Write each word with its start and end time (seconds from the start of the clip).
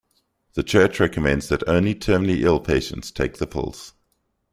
The 0.55 0.63
Church 0.63 0.99
recommends 0.99 1.47
that 1.49 1.61
only 1.67 1.93
terminally 1.93 2.39
ill 2.41 2.59
patients 2.59 3.11
take 3.11 3.37
the 3.37 3.45
pills. 3.45 3.93